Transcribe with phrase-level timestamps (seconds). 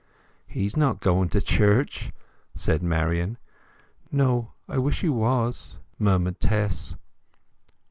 [0.47, 2.11] "He's not going to church,"
[2.55, 3.37] said Marian.
[4.11, 6.95] "No—I wish he was!" murmured Tess.